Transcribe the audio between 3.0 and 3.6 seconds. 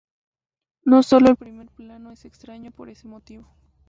motivo.